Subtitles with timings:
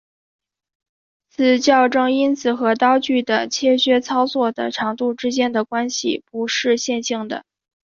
[1.29, 7.43] 此校正因子和刀具的切削操作的长度之间的关系不是线性的。